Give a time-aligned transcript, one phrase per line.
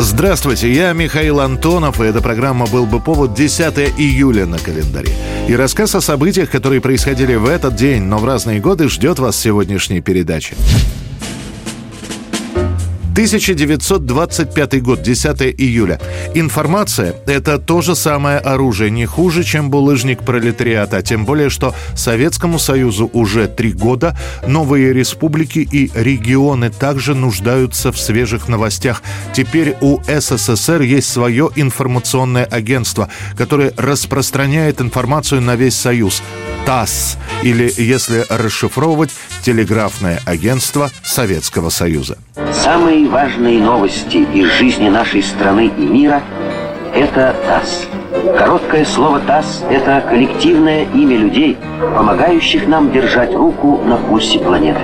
[0.00, 5.12] Здравствуйте, я Михаил Антонов, и эта программа «Был бы повод» 10 июля на календаре.
[5.48, 9.36] И рассказ о событиях, которые происходили в этот день, но в разные годы, ждет вас
[9.36, 10.54] сегодняшней передаче.
[13.18, 16.00] 1925 год, 10 июля.
[16.34, 21.02] Информация– это то же самое оружие, не хуже, чем булыжник пролетариата.
[21.02, 27.98] Тем более, что Советскому Союзу уже три года, новые республики и регионы также нуждаются в
[27.98, 29.02] свежих новостях.
[29.32, 36.22] Теперь у СССР есть свое информационное агентство, которое распространяет информацию на весь Союз.
[36.66, 39.10] ТАСС, или, если расшифровывать,
[39.42, 42.16] телеграфное агентство Советского Союза.
[42.58, 46.20] Самые важные новости из жизни нашей страны и мира–
[46.94, 47.86] это ТАСС.
[48.36, 51.56] Короткое слово ТАСС– это коллективное имя людей,
[51.94, 54.80] помогающих нам держать руку на пульсе планеты.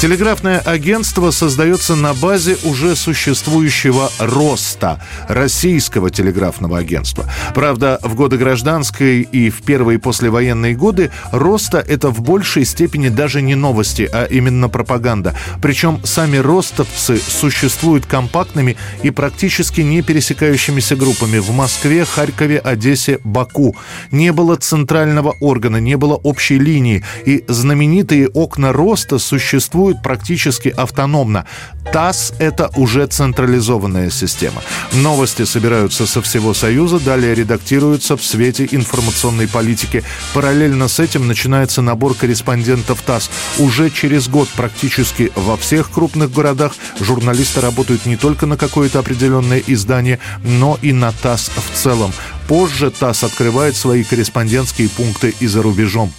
[0.00, 7.24] Телеграфное агентство создается на базе уже существующего РОСТа, Российского телеграфного агентства.
[7.54, 13.40] Правда, в годы гражданской и в первые послевоенные годы РОСТа– это в большей степени даже
[13.40, 15.34] не новости, а именно пропаганда.
[15.62, 23.74] Причем сами ростовцы существуют компактными и практически не пересекающимися группами в Москве, Харькове, Одессе, Баку.
[24.10, 30.68] Не было центрального органа, не было общей линии, и знаменитые окна роста существуют существует практически
[30.68, 31.44] автономно.
[31.92, 34.62] ТАСС– это уже централизованная система.
[34.92, 40.02] Новости собираются со всего Союза, далее редактируются в свете информационной политики.
[40.32, 43.30] Параллельно с этим начинается набор корреспондентов ТАСС.
[43.58, 49.62] Уже через год практически во всех крупных городах журналисты работают не только на какое-то определенное
[49.66, 52.12] издание, но и на ТАСС в целом.
[52.48, 56.12] Позже ТАСС открывает свои корреспондентские пункты и за рубежом.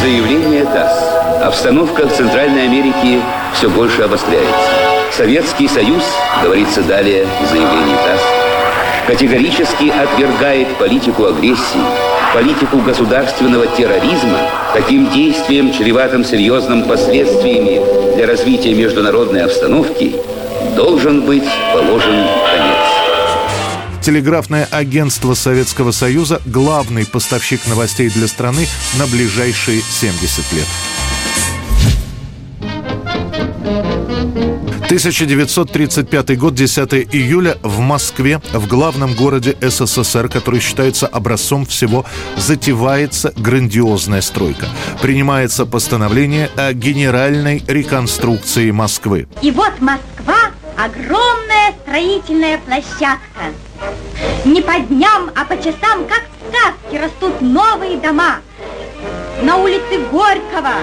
[0.00, 1.19] Заявление ТАСС.
[1.40, 3.22] Обстановка в Центральной Америке
[3.54, 4.70] все больше обостряется.
[5.10, 6.02] Советский Союз,
[6.42, 8.22] говорится далее в заявлении ТАСС,
[9.06, 11.80] категорически отвергает политику агрессии,
[12.34, 14.38] политику государственного терроризма,
[14.74, 17.80] таким действием, чреватым серьезным последствиями
[18.16, 20.16] для развития международной обстановки,
[20.76, 24.02] должен быть положен конец.
[24.02, 28.66] Телеграфное агентство Советского Союза– главный поставщик новостей для страны
[28.98, 30.66] на ближайшие 70 лет.
[34.90, 42.04] 1935 год, 10 июля, в Москве, в главном городе СССР, который считается образцом всего,
[42.36, 44.66] затевается грандиозная стройка.
[45.00, 49.28] Принимается постановление о генеральной реконструкции Москвы.
[49.42, 53.54] И вот Москва– огромная строительная площадка.
[54.44, 58.40] Не по дням, а по часам, как в сказке, растут новые дома.
[59.44, 60.74] На улице Горького,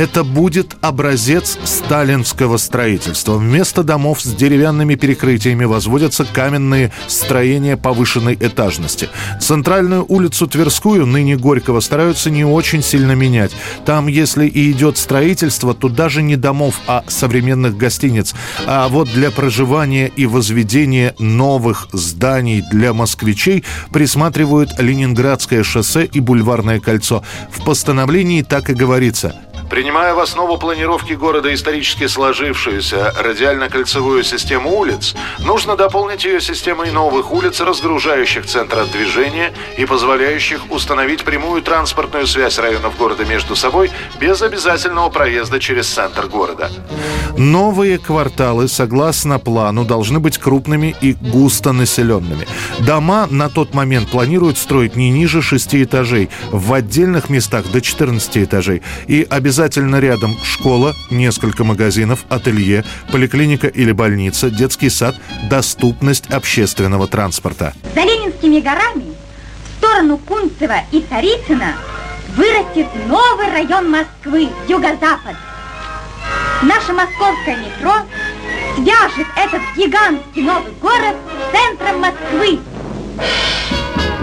[0.00, 3.34] Это будет образец сталинского строительства.
[3.34, 9.10] Вместо домов с деревянными перекрытиями возводятся каменные строения повышенной этажности.
[9.42, 13.52] Центральную улицу Тверскую, ныне Горького, стараются не очень сильно менять.
[13.84, 18.34] Там, если и идет строительство, то даже не домов, а современных гостиниц.
[18.66, 26.80] А вот для проживания и возведения новых зданий для москвичей присматривают Ленинградское шоссе и Бульварное
[26.80, 27.22] кольцо.
[27.50, 29.34] В постановлении так и говорится–
[29.70, 37.30] Принимая в основу планировки города исторически сложившуюся радиально-кольцевую систему улиц, нужно дополнить ее системой новых
[37.30, 43.92] улиц, разгружающих центр от движения и позволяющих установить прямую транспортную связь районов города между собой
[44.20, 46.68] без обязательного проезда через центр города.
[47.38, 52.48] Новые кварталы, согласно плану, должны быть крупными и густонаселенными.
[52.80, 58.38] Дома на тот момент планируют строить не ниже 6 этажей, в отдельных местах до 14
[58.38, 65.16] этажей и обязательно Обязательно рядом школа, несколько магазинов, ателье, поликлиника или больница, детский сад,
[65.50, 67.74] доступность общественного транспорта.
[67.94, 69.14] За Ленинскими горами
[69.62, 71.74] в сторону Кунцева и Царицына
[72.36, 75.36] вырастет новый район Москвы, юго-запад.
[76.62, 77.92] Наше московское метро
[78.76, 80.99] свяжет этот гигантский новый город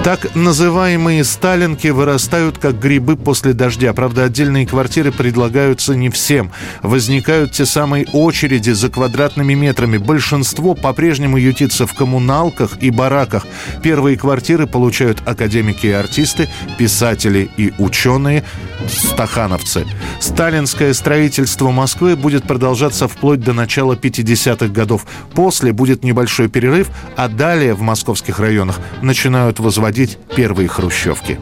[0.08, 3.92] Так называемые «сталинки» вырастают как грибы после дождя.
[3.92, 6.50] Правда, отдельные квартиры предлагаются не всем.
[6.82, 9.98] Возникают те самые очереди за квадратными метрами.
[9.98, 13.46] Большинство по-прежнему ютится в коммуналках и бараках.
[13.84, 18.46] Первые квартиры получают академики и артисты, писатели и ученые,
[18.88, 19.86] стахановцы.
[20.22, 25.06] Сталинское строительство Москвы будет продолжаться вплоть до начала 50-х годов.
[25.34, 26.88] После будет небольшой перерыв,
[27.18, 29.97] а далее в московских районах начинают возводить
[30.36, 31.40] первые хрущевки.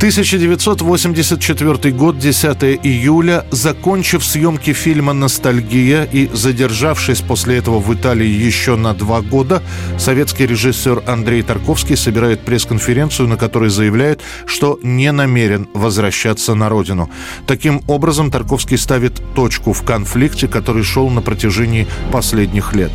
[0.00, 3.44] 1984 год, 10 июля.
[3.50, 9.62] Закончив съемки фильма «Ностальгия» и задержавшись после этого в Италии еще на два года,
[9.98, 17.10] советский режиссер Андрей Тарковский собирает пресс-конференцию, на которой заявляет, что не намерен возвращаться на родину.
[17.46, 22.90] Таким образом, Тарковский ставит точку в конфликте, который шел на протяжении последних лет.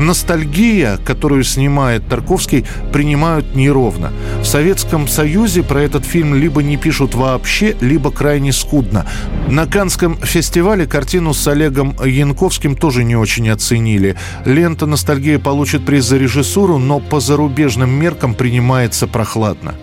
[0.00, 4.10] «Ностальгия», которую снимает Тарковский, принимают неровно.
[4.42, 9.06] В Советском Союзе про этот фильм либо не пишут вообще, либо крайне скудно.
[9.48, 14.16] На Канском фестивале картину с Олегом Янковским тоже не очень оценили.
[14.44, 19.74] Лента «Ностальгия» получит приз за режиссуру, но по зарубежным меркам принимается прохладно.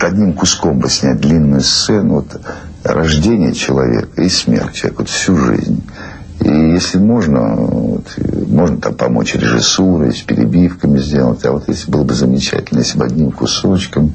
[0.00, 2.40] Одним куском бы снять длинную сцену, вот,
[2.82, 5.82] рождение человека и смерть человека, вот всю жизнь.
[6.40, 8.06] И если можно, вот,
[8.48, 13.04] можно там помочь режиссурой, с перебивками сделать, а вот если было бы замечательно, если бы
[13.04, 14.14] одним кусочком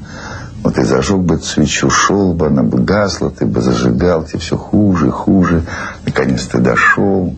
[0.66, 4.56] вот ты зажег бы свечу, шел бы, она бы гасла, ты бы зажигал, тебе все
[4.56, 5.62] хуже и хуже.
[6.04, 7.36] Наконец ты дошел,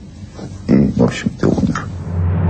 [0.67, 1.47] и, в общем, ты.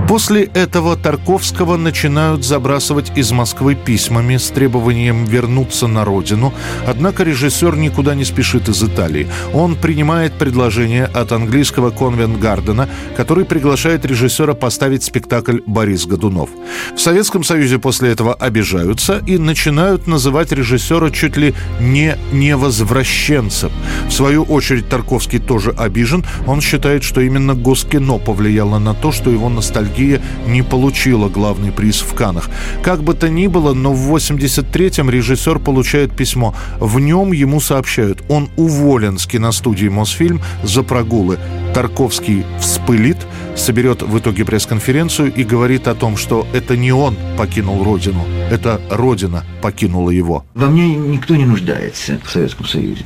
[0.09, 6.51] После этого Тарковского начинают забрасывать из Москвы письмами с требованием вернуться на родину.
[6.87, 9.27] Однако режиссер никуда не спешит из Италии.
[9.53, 16.49] Он принимает предложение от английского Конвент-Гардена, который приглашает режиссера поставить спектакль «Борис Годунов».
[16.95, 23.71] В Советском Союзе после этого обижаются и начинают называть режиссера чуть ли не невозвращенцем.
[24.07, 26.25] В свою очередь Тарковский тоже обижен.
[26.47, 31.71] Он считает, что именно Госкино повлияло на то, что его ностальгия Ностальгия не получила главный
[31.71, 32.49] приз в Канах.
[32.83, 36.55] Как бы то ни было, но в 83-м режиссер получает письмо.
[36.79, 41.37] В нем ему сообщают, он уволен с киностудии «Мосфильм» за прогулы.
[41.73, 43.17] Тарковский вспылит,
[43.55, 48.79] соберет в итоге пресс-конференцию и говорит о том, что это не он покинул родину, это
[48.89, 50.45] родина покинула его.
[50.55, 53.03] Во мне никто не нуждается в Советском Союзе.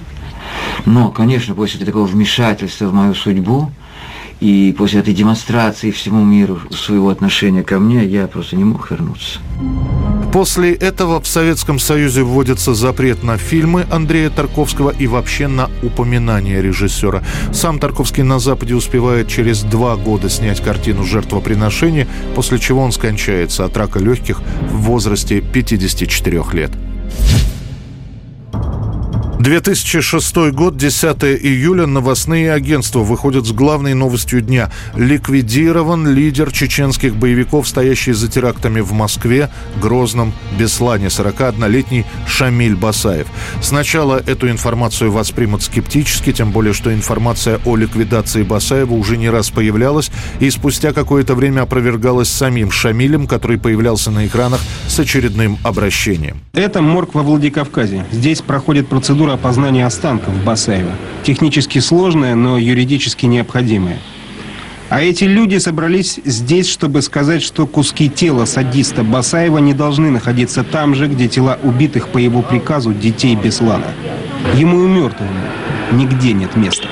[0.85, 3.71] Но, конечно, после такого вмешательства в мою судьбу,
[4.43, 9.39] и после этой демонстрации всему миру своего отношения ко мне я просто не мог вернуться.
[10.33, 16.61] После этого в Советском Союзе вводится запрет на фильмы Андрея Тарковского и вообще на упоминание
[16.61, 17.23] режиссера.
[17.53, 23.63] Сам Тарковский на Западе успевает через два года снять картину «Жертвоприношение», после чего он скончается
[23.63, 26.71] от рака легких в возрасте 54 лет.
[29.39, 34.71] 2006 год, 10 июля, новостные агентства выходят с главной новостью дня.
[34.95, 39.49] Ликвидирован лидер чеченских боевиков, стоящий за терактами в Москве,
[39.81, 43.27] Грозном, Беслане, 41-летний Шамиль Басаев.
[43.61, 49.49] Сначала эту информацию воспримут скептически, тем более, что информация о ликвидации Басаева уже не раз
[49.49, 56.37] появлялась и спустя какое-то время опровергалась самим Шамилем, который появлялся на экранах с очередным обращением.
[56.53, 58.05] Это морг во Владикавказе.
[58.11, 60.91] Здесь проходит процедура опознания останков Басаева.
[61.23, 63.99] Технически сложная, но юридически необходимая.
[64.89, 70.63] А эти люди собрались здесь, чтобы сказать, что куски тела садиста Басаева не должны находиться
[70.63, 73.87] там же, где тела убитых по его приказу детей Беслана.
[74.55, 75.31] Ему и мертвому
[75.91, 76.87] нигде нет места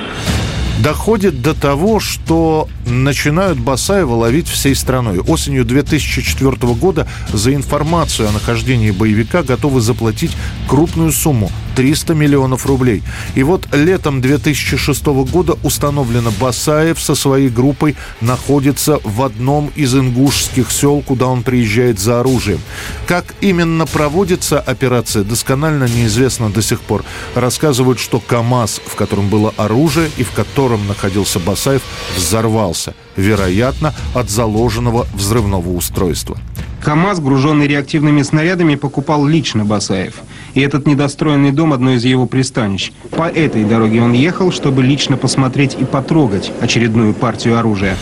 [0.81, 5.19] доходит до того, что начинают Басаева ловить всей страной.
[5.19, 10.31] Осенью 2004 года за информацию о нахождении боевика готовы заплатить
[10.67, 13.03] крупную сумму 300 миллионов рублей.
[13.35, 20.71] И вот летом 2006 года установлено, Басаев со своей группой находится в одном из ингушских
[20.71, 22.59] сел, куда он приезжает за оружием.
[23.07, 27.03] Как именно проводится операция, досконально неизвестно до сих пор.
[27.35, 31.81] Рассказывают, что КАМАЗ, в котором было оружие и в котором находился Басаев,
[32.15, 32.93] взорвался.
[33.15, 36.37] Вероятно, от заложенного взрывного устройства.
[36.83, 40.15] КАМАЗ, груженный реактивными снарядами, покупал лично Басаев.
[40.53, 42.91] И этот недостроенный дом– одно из его пристанищ.
[43.11, 47.95] По этой дороге он ехал, чтобы лично посмотреть и потрогать очередную партию оружия.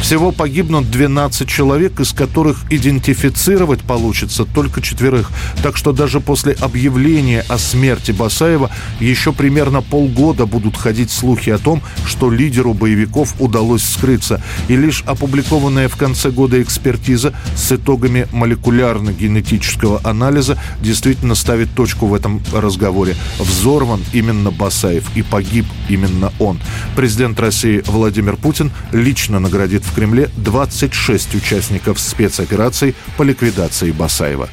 [0.00, 5.30] Всего погибнут 12 человек, из которых идентифицировать получится только четверых.
[5.62, 11.58] Так что даже после объявления о смерти Басаева еще примерно полгода будут ходить слухи о
[11.58, 14.40] том, что лидеру боевиков удалось скрыться.
[14.68, 22.14] И лишь опубликованная в конце года экспертиза с итогами молекулярно-генетического анализа действительно ставит точку в
[22.14, 23.16] этом разговоре.
[23.40, 26.60] Взорван именно Басаев и погиб именно он.
[26.96, 34.48] Президент России Владимир Путин лично наградит в Кремле 26 участников спецоперации по ликвидации Басаева.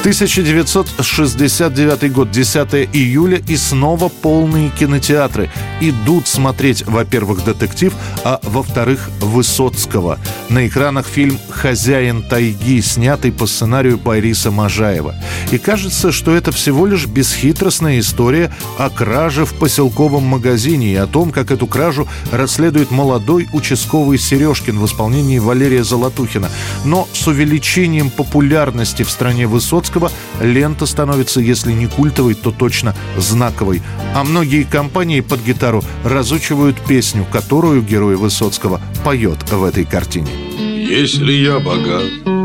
[0.00, 5.50] 1969 год, 10 июля, и снова полные кинотеатры.
[5.80, 10.20] Идут смотреть, во-первых, детектив, а во-вторых, Высоцкого.
[10.50, 15.16] На экранах фильм «Хозяин тайги», снятый по сценарию Бориса Можаева.
[15.50, 21.08] И кажется, что это всего лишь бесхитростная история о краже в поселковом магазине и о
[21.08, 26.48] том, как эту кражу расследует молодой участковый Сережкин в исполнении Валерия Золотухина.
[26.84, 32.94] Но с увеличением популярности в стране Высоцкого Высоцкого лента становится, если не культовой, то точно
[33.16, 33.80] знаковой.
[34.14, 40.28] А многие компании под гитару разучивают песню, которую герой Высоцкого поет в этой картине.
[40.58, 42.04] Если я богат,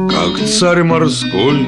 [0.10, 1.68] как царь морской,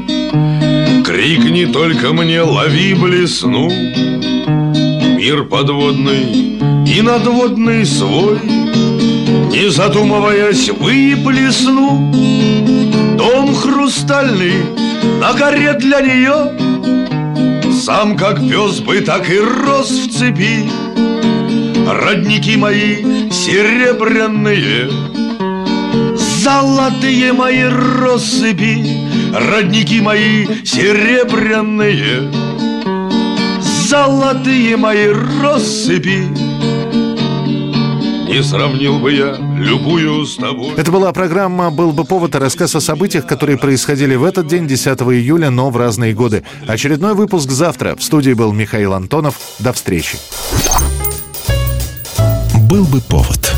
[1.03, 3.69] Крикни только мне, лови блесну.
[3.69, 8.39] Мир подводный и надводный свой,
[9.51, 12.13] Не задумываясь, выплесну.
[13.17, 14.74] Дом хрустальный
[15.19, 16.51] на горе для нее
[17.73, 20.69] Сам как пес бы так и рос в цепи.
[21.87, 24.89] Родники мои серебряные
[26.15, 28.85] Золотые мои россыпи.
[29.33, 32.31] Родники мои серебряные
[33.61, 35.07] Золотые мои
[35.41, 36.27] россыпи
[38.27, 40.73] не сравнил бы я любую с тобой.
[40.75, 44.67] Это была программа «Был бы повод» и рассказ о событиях, которые происходили в этот день,
[44.67, 46.43] 10 июля, но в разные годы.
[46.67, 47.95] Очередной выпуск завтра.
[47.95, 49.35] В студии был Михаил Антонов.
[49.59, 50.17] До встречи.
[52.69, 53.55] «Был бы повод»